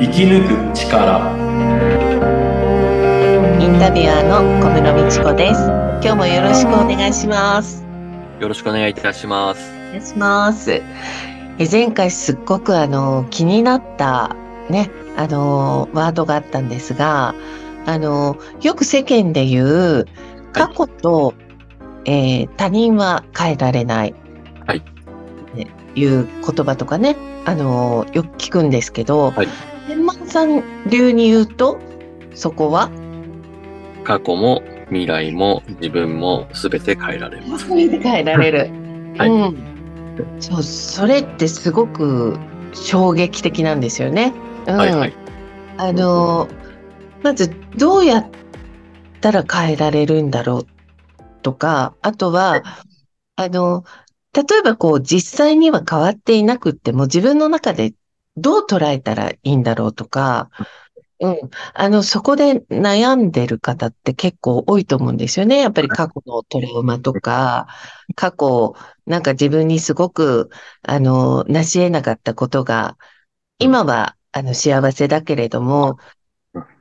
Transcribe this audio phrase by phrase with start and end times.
[0.00, 1.18] 生き抜く力
[3.60, 5.60] インタビュアーの小室美智子です。
[6.02, 7.84] 今日もよろしくお願いします。
[8.40, 9.72] よろしくお願いいたします。
[9.88, 10.82] お願いします。
[11.58, 14.36] え前回すっごくあの気になった
[14.70, 17.34] ね、あのワードがあったんですが、
[17.86, 20.06] あのよく世間で言う
[20.52, 21.34] 過去と、
[22.08, 24.14] えー他人は変えられない。
[24.66, 24.82] はい。
[25.54, 29.48] ね、いう言葉とかね、あのよく聞くんですけど、はい
[29.86, 31.78] 天満さん流に言うと、
[32.34, 32.90] そこは？
[34.04, 37.68] 過去も未来も自分も全て変えられます。
[37.68, 38.58] それで変えられる。
[39.18, 39.56] はいうん。
[40.40, 42.38] そう、それってすごく
[42.72, 44.32] 衝撃的なんですよね。
[44.66, 44.76] うん。
[44.76, 45.12] はいはい。
[45.76, 46.48] あの、
[47.22, 48.26] まずどうやっ
[49.20, 50.66] たら変えられるんだろう
[51.42, 52.62] とか、あとは、
[53.36, 53.84] あの、
[54.32, 57.94] 例えばこう実際には変わっていなくっても自分の中で
[58.36, 60.50] どう捉えたらいいんだろうとか、
[61.20, 61.36] うん。
[61.74, 65.58] あの、そこで悩んでる方って結構多いと思うんですよね。
[65.60, 67.66] やっぱり過去のトラウマとか、
[68.14, 70.50] 過去、なんか自分にすごく、
[70.82, 72.96] あの、成し得なかったことが、
[73.58, 75.98] 今は、あの、幸せだけれども、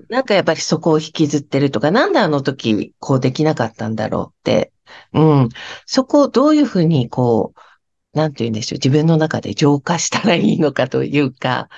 [0.09, 4.71] なんかやっぱりそこを引きずってるとか、なんであの時こうできなかったんだろうって、
[5.13, 5.49] うん。
[5.85, 11.69] そこをどういうふうにこう、なんて言うんでしょう、自分の中で浄化したらいいのかというか、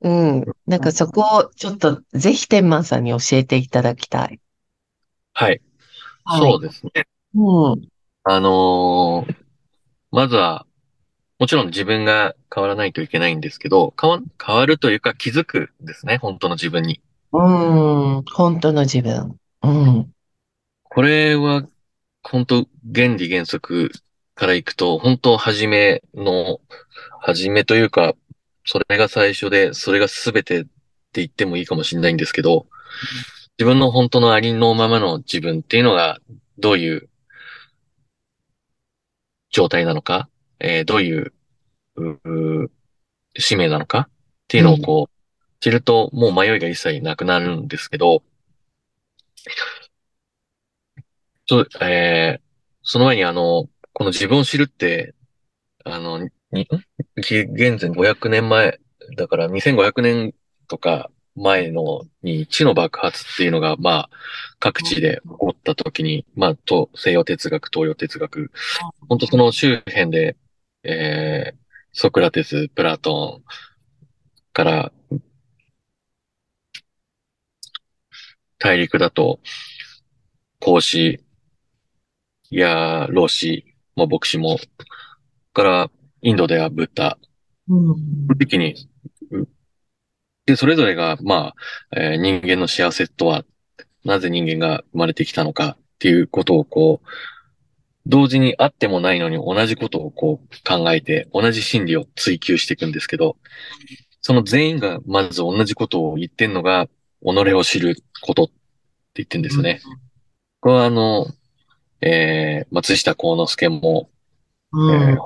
[0.00, 0.44] うん。
[0.66, 4.40] なんかそこをちょっとぜひ天満さんに教えていただきたい。
[5.34, 5.60] はい。
[6.24, 7.06] はいそうですね。
[7.34, 7.82] うん。
[8.24, 9.36] あのー
[10.12, 10.66] まずは、
[11.38, 16.18] もちろん自分が変わらないといけないんですけど、変わ、変わるというか気づくんですね。
[16.18, 17.00] 本当の自分に。
[17.32, 17.38] う
[18.20, 18.24] ん。
[18.24, 19.38] 本当の自分。
[19.62, 20.12] うん。
[20.84, 21.66] これは、
[22.22, 23.90] 本当原理原則
[24.34, 26.60] からいくと、本当初めの、
[27.20, 28.14] 初めというか、
[28.64, 30.68] それが最初で、それが全てって
[31.14, 32.66] 言ってもいいかもしれないんですけど、
[33.58, 36.18] 自分の本当のありのままの自分っていうのが、
[36.58, 37.08] どういう
[39.50, 40.28] 状態なのか、
[40.60, 41.32] えーどういう、
[41.96, 42.70] うう
[43.38, 44.10] 使命なのかっ
[44.48, 45.21] ていうのをこう、
[45.62, 48.22] 知るともう迷いが一切なくなるんですけど、
[51.46, 52.52] そう、えー
[52.82, 55.14] その前にあの、この自分を知るって、
[55.84, 56.30] あの、に、ん？
[57.22, 58.80] 紀元前500年前、
[59.16, 60.34] だから2500年
[60.68, 64.10] とか前のに地の爆発っていうのが、まあ、
[64.58, 68.50] 各地で起こった時に、まあ、と、西洋哲学、東洋哲学、
[69.08, 70.36] 本当その周辺で、
[70.82, 71.58] えー、
[71.92, 73.44] ソクラテス、プラトン
[74.52, 74.92] から、
[78.62, 79.40] 大陸だと、
[80.60, 81.20] 孔子
[82.48, 83.64] や老子
[83.96, 84.56] も牧師も、
[85.52, 85.90] から、
[86.20, 87.18] インドではブッダ、
[87.68, 87.96] うん。
[88.38, 88.76] 一気に、
[89.32, 89.48] う
[90.46, 91.54] で、それぞれが、ま
[91.90, 93.44] あ、えー人間の幸せとは、
[94.04, 97.08] なぜ人間が生まれてきたのかっていうことをこう、
[98.06, 103.36] 同時にあってもないのに同じことをこう考えて、同じ真理を追求していくんですけど、
[104.20, 106.88] その全員がまず同じことを言ってんのが、
[107.24, 108.52] 己を知ることって
[109.16, 109.80] 言ってんですよね。
[110.60, 111.26] これはあの、
[112.00, 114.10] えー、松下幸之助も、
[114.72, 115.10] うん。
[115.10, 115.18] えー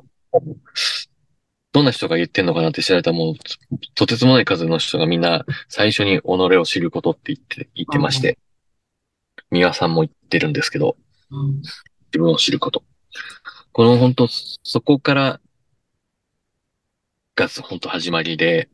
[1.73, 3.35] どんな人が言ってんのかなって調べたらもう、
[3.95, 8.39] とてつもない数の人がみんな最初に己を知ることって言って、言ってまして、
[9.51, 10.97] 三輪さんも言ってるんですけど、
[11.31, 12.83] うん自分を知ること。
[13.73, 14.27] この本当、
[14.63, 15.41] そこから
[17.35, 18.71] が本当始まりで、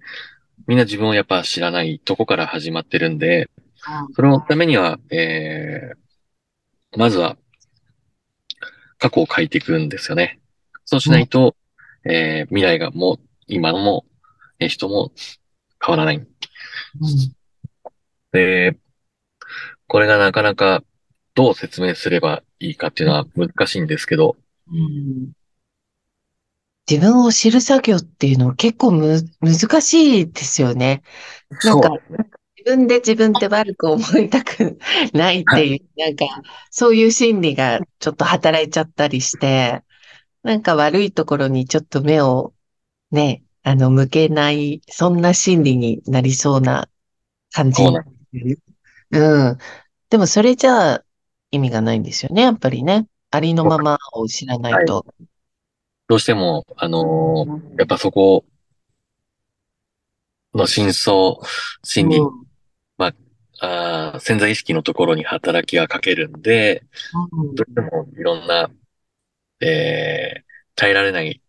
[0.67, 3.51] みんな自分をやっぱ知らないとこから始まってるんで、
[4.15, 7.37] そのためには、えー、まずは、
[8.99, 10.41] 過去を書いていくんですよね。
[10.85, 11.57] そうしないと、
[12.05, 13.19] えー、未来がもう、
[13.49, 14.05] 今のも、
[14.61, 15.11] えー人も
[15.85, 16.27] 変わらない。
[18.31, 18.79] で、
[19.89, 20.85] これがなかなか
[21.35, 24.37] どう説明すればいいかっていうのは難しいんですけど、
[24.71, 25.33] うん
[26.93, 31.03] 自分を知る作業っていうのは結構む、難しいですよね。
[31.65, 31.89] なんか、
[32.57, 34.79] 自分で自分って悪く思いたく
[35.15, 36.27] ないっていう、なんか、
[36.71, 39.83] そういう心理がちょっと働いちゃったりして、
[40.43, 42.53] なんか悪いところにちょっと目を
[43.11, 46.91] ね、あの、向けない、そんな心理になりそうな
[47.53, 48.05] 感じそうなん
[49.13, 49.59] うん。
[50.11, 51.05] でもそれじゃあ
[51.53, 53.07] 意味がないんですよね、やっぱりね。
[53.31, 55.07] ありのままを知らないと。
[56.09, 58.45] どうしても、あのーやっぱそこ
[60.55, 61.37] の真相
[61.83, 62.53] 心理、うん
[63.65, 66.83] あー潜在意識のところに働きがかけるんで、
[67.35, 68.69] うんどうしてもいろんな
[69.61, 70.43] えー、
[70.75, 71.41] 耐えられない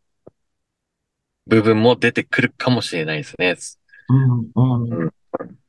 [1.48, 3.56] 部分も出てくるかもしれないですね。
[4.10, 5.14] うん、うん。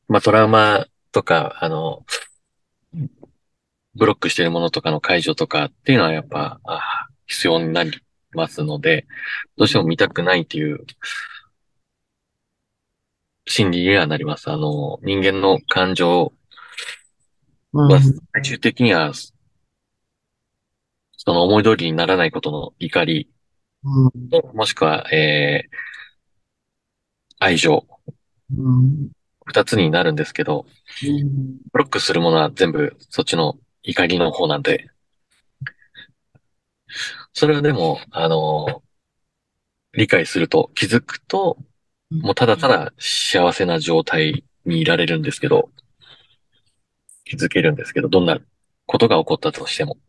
[0.07, 2.05] まあ、トラウマとか、あの、
[3.95, 7.91] ブロックしてるものとかの解除とかっていうのはやっぱ、あ必要になり
[8.35, 9.05] ますので、
[9.57, 10.85] どうしても見たくないっていう
[13.47, 14.49] 心理にはなります。
[14.49, 16.33] あの、人間の感情
[17.73, 17.91] うん。
[17.91, 17.99] は
[18.33, 19.33] 最終的には、そ
[21.33, 23.29] の思い通りにならないことの怒り、
[23.83, 24.11] うん。
[24.55, 25.75] もしくは、えー、
[27.39, 27.85] 愛情、
[28.57, 29.11] うん。
[29.45, 30.65] 二つになるんですけど、
[31.05, 31.57] うん。
[31.71, 34.89] ブロックするものは全部そっちの怒りの方なんで、
[37.37, 38.81] それはでも、あの、
[39.91, 41.57] 理解すると、気づくと、
[42.09, 45.69] もうただただ幸せな状態にいられるんですけど、
[47.25, 48.39] 気づけるんですけど、どんな
[48.85, 49.95] ことが起こったとしても。
[49.95, 49.99] こ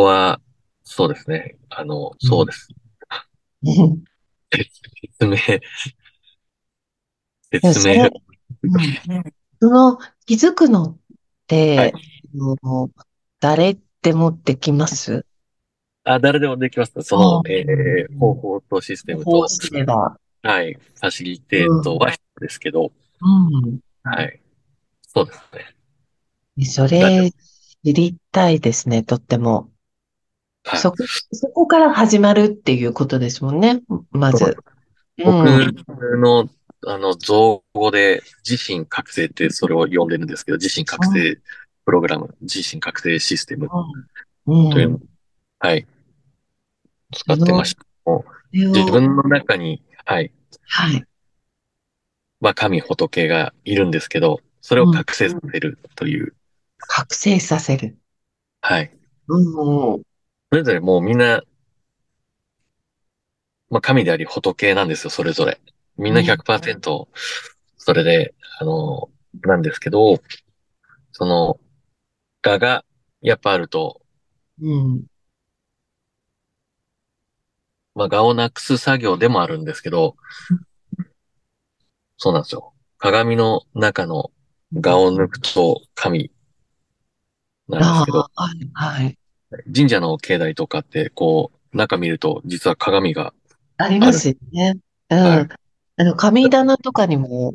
[0.00, 0.40] こは、
[0.82, 1.56] そうですね。
[1.68, 2.68] あの、そうです。
[3.62, 4.02] うん
[4.50, 5.36] 説明、
[7.52, 8.10] 説明
[9.60, 10.98] その気づくのっ
[11.46, 12.90] て、はいあの
[13.38, 15.24] 誰でもできます？
[16.04, 16.92] あ、誰でもできます。
[17.02, 19.46] そあの、ーえー方法とシステムと。
[20.42, 23.80] はい、ファシリテートは必要ですけど、うん。
[24.02, 24.40] はい。
[25.06, 26.64] そうですね。
[26.64, 27.30] それ、
[27.84, 29.70] 知りたいですね、とっても。
[30.64, 30.80] はい。
[30.80, 30.96] そこ、
[31.32, 34.56] そこから始まるっていうことですもんね、まず。
[35.22, 36.20] 僕うん。
[36.20, 36.48] の、
[36.86, 41.38] あの、造語で、自身覚醒ってそれを呼んでるんですけど、自身覚醒
[41.90, 43.68] プログラム、自身覚醒システム
[44.46, 44.70] うん。
[44.70, 45.00] というのを、
[45.58, 45.88] はい。
[47.12, 47.82] 使ってました。
[48.52, 50.30] 自自分の中に、はい。
[50.68, 51.04] はい。
[52.40, 56.32] まあ、神仏がいるんですけど、それを覚醒させるという、
[56.78, 57.98] 覚醒させる。
[58.60, 58.92] はい。
[59.26, 59.94] うん。
[59.94, 60.02] うん
[60.52, 61.42] それぞれもうみんな、
[63.68, 65.60] まあ、神であり仏なんですよ、それぞれ。
[65.96, 67.08] みんなうん100%、
[67.78, 69.10] それで、あの、
[69.42, 70.20] なんですけど、
[71.12, 71.58] その、
[72.42, 72.84] 我が、
[73.20, 74.00] やっぱあると、
[74.60, 75.04] うん。
[77.94, 80.16] まあ、我をなくす作業でもあるんですけど、
[82.16, 82.72] そうなんですよ。
[82.98, 84.30] 鏡の中の
[84.72, 86.30] 我を抜くと神
[87.68, 89.18] なんですあけど、あ、はい、はい。
[89.74, 93.34] 神社の境内とかって、こう、中見ると、実は鏡が、
[93.76, 94.78] ありますよね。
[95.10, 95.18] うん。
[95.18, 95.48] はい
[95.96, 97.52] あの、神棚とかにも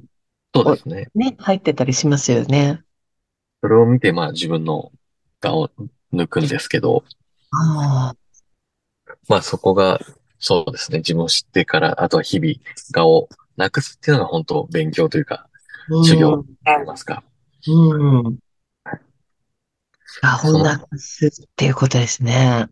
[0.54, 1.10] そうですね。
[1.16, 2.85] ね、入ってたりしますよね。
[3.62, 4.92] それを見て、まあ自分の
[5.42, 5.72] 我を
[6.14, 7.04] 抜くんですけど、
[7.52, 8.16] ああ、
[9.28, 10.00] まあそこが、
[10.40, 11.00] そうですね。
[11.00, 12.54] 自分を知ってから、あとは日々
[12.96, 15.48] 我をなくすっていうのが本当勉強というか、
[16.04, 17.24] 修行と言いますか。
[17.68, 18.26] うん。
[18.28, 18.40] うん。
[20.22, 22.68] 顔をなくすっていうことですね。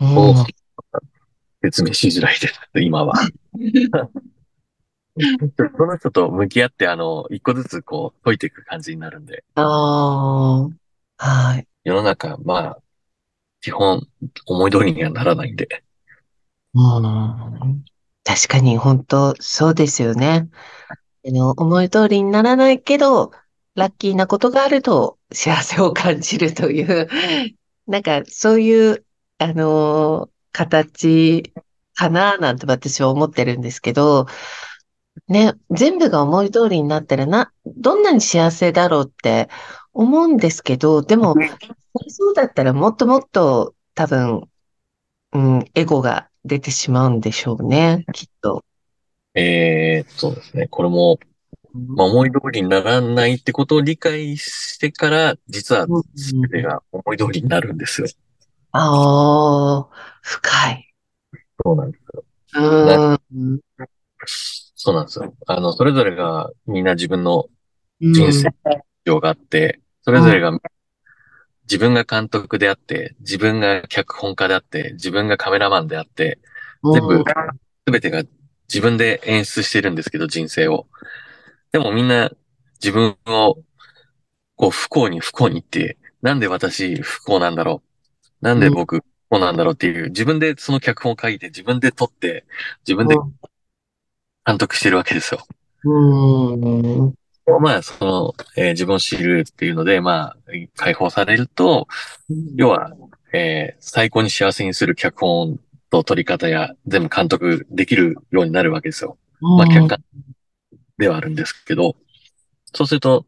[0.00, 0.46] うをん。
[1.62, 3.14] 説明しづらいです、今は。
[5.76, 10.68] その人と向き合って、あの、一個ずつこう解いていく感じになるんで、ああ、
[11.16, 11.66] はい。
[11.84, 12.82] 世の中、まあ、
[13.60, 14.06] 基本
[14.46, 15.84] 思い通りにはならないんで、
[16.74, 17.84] うん。
[18.24, 20.48] 確かに本当そうですよね。
[21.26, 23.32] あの、思い通りにならないけど、
[23.74, 27.08] ラッキーなことがあると幸せを感じるという、
[27.86, 29.04] なんかそういう、
[29.38, 31.52] あのー形
[31.94, 34.26] かななんて私は思ってるんですけど、
[35.28, 39.48] ね、全部が思い通りになったらな、どんなに幸せだろうって
[39.92, 41.34] 思うんですけど、でも、
[42.08, 44.48] そうだったらもっともっと多分、
[45.32, 48.64] うん、エゴが出てしまうんでしょうね、きっと。
[49.34, 50.66] えー、そうですね。
[50.68, 51.18] これも、
[51.72, 58.08] まあ、思い通りにならないってことを理解してから、実はうん全てが思い通りになるんですよ。
[58.72, 59.88] ああ、
[60.22, 60.94] 深い。
[61.64, 62.24] そうなんですよ。
[62.54, 63.14] う
[63.54, 63.60] ん。
[64.82, 65.34] そうなんですよ。
[65.46, 67.50] あの、それぞれがみんな自分の
[68.00, 68.48] うん人生
[69.04, 70.58] 上があって、それぞれが
[71.64, 76.38] 自分が監督であって、自分が脚本家であって、自分がカメラマンであって、
[76.82, 77.22] 全部、
[77.86, 78.22] すべてが
[78.70, 80.86] 自分で演出してるんですけど、人生を。
[81.72, 82.30] でもみんな
[82.82, 83.58] 自分を、
[84.56, 87.82] こう、不幸に不幸にって、なんで私不幸なんだろ
[88.40, 88.44] う？
[88.44, 92.46] なんで僕不幸なんだろうっていう、自分でその脚本を書いて、自分で撮って、
[92.86, 93.14] 自分で
[94.50, 95.46] 監督してるわけですよ。
[95.84, 97.14] うん。
[97.62, 100.36] まあ、その、えー自分を知るっていうので、まあ、
[100.76, 101.86] 解放されると、
[102.56, 102.92] 要は、
[103.32, 109.18] えー最高に幸せにする脚本と撮り方や全部監督できるようになるわけですよ。
[109.40, 110.02] まあ、客観
[110.98, 111.96] ではあるんですけど、
[112.74, 113.24] そうすると、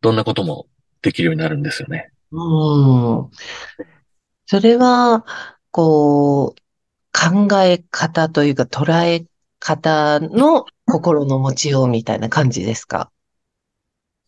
[0.00, 0.66] どんなことも
[1.00, 2.10] できるようになるんですよね。
[2.32, 3.30] うん。
[4.46, 5.24] それは、
[5.70, 6.62] こう、
[7.12, 9.26] 考え方というか捉え
[9.58, 13.10] 方の 心の持ちようみたいな感じですか？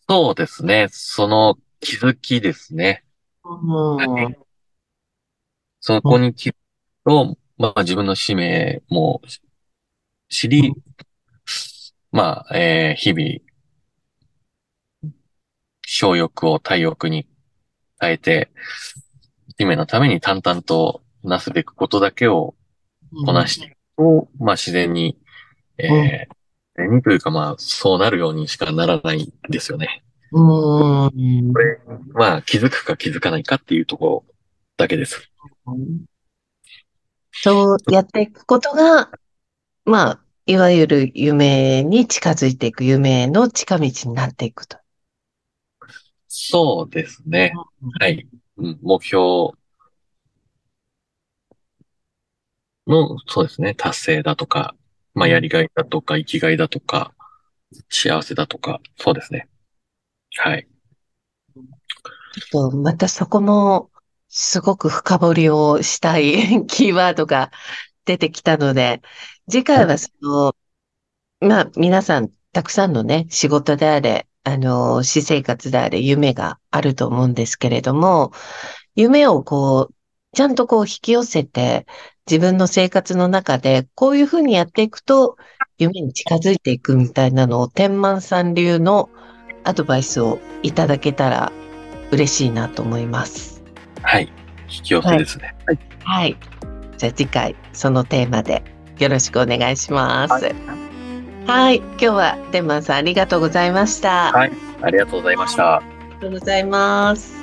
[0.09, 0.88] そうですね。
[0.91, 3.05] その気づきですね。
[3.43, 4.37] うん。
[5.81, 6.57] そこに気づく
[7.05, 9.21] と、まあ自分の使命も
[10.29, 10.75] 知り、
[12.11, 15.14] まあ、えー日々、
[15.87, 17.26] 小欲を大欲に
[18.00, 18.50] 変えて、
[19.59, 22.55] 使命のために淡々となすべくことだけを
[23.25, 25.18] こなしていくと、まあ自然に、
[25.78, 26.04] えーうん
[26.76, 30.02] 自然にというかまあそうなるようにしかならないんですよね。
[30.33, 31.52] うん。
[31.52, 31.78] これ、
[32.12, 34.25] まあ気づくか気づかないかっていうところ
[34.76, 35.30] だけです。
[37.30, 39.11] そうやっていくことが、
[39.85, 44.78] まあ、いわゆる夢に近づいていく夢の近道になっていくと。
[46.26, 47.52] そうですね。
[48.00, 48.26] はい。
[48.56, 49.52] うん目標
[52.87, 54.75] の、そうですね、達成だとか、
[55.14, 57.12] まあやりがいだとか、生きがいだとか、
[57.91, 59.49] 幸せだとか、そうですね。
[60.37, 60.67] はい。
[61.55, 63.91] ちょっとまたそこも
[64.29, 67.53] すごく深掘りをしたい キーワードが
[68.05, 69.03] 出てきたので、
[69.49, 70.57] 次回はその、
[71.41, 78.33] まあ皆さんたくさんのね、仕事であれ、あの、私生活であれ、夢があると思うんですけれども、
[78.95, 79.95] 夢をこう、
[80.37, 81.87] ちゃんとこう引き寄せて、
[82.31, 85.37] 自分の生活の中でこういうふうにやっていくと
[85.78, 89.11] 夢に近づいていくみたいなのを天満さん流の
[89.64, 91.52] アドバイスをいただけたら
[92.11, 93.62] 嬉しいなと思います。
[94.02, 94.33] はい。
[94.69, 95.54] 引き寄せですね。
[95.66, 95.78] はい。
[96.04, 96.37] はい。
[96.97, 98.62] じゃあ次回そのテーマで
[98.99, 100.54] よろしくお願いします。
[101.47, 101.76] はい。
[101.76, 104.33] 今日は天満さんありがとうございました。
[104.33, 105.76] はいありがとうございました。
[105.76, 107.35] ありがとうございます。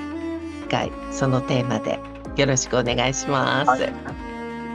[0.64, 2.00] 次回そのテーマで
[2.36, 3.70] よろしくお願いします。
[3.70, 4.21] はい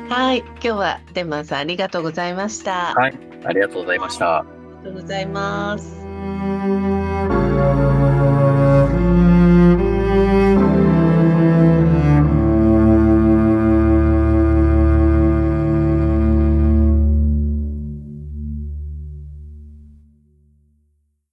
[0.09, 0.39] はい。
[0.39, 2.95] 今日はデンマンさんありがとうございました。
[2.95, 4.39] はいありがとうございました。
[4.39, 4.47] あ
[4.83, 6.96] りがとうございます。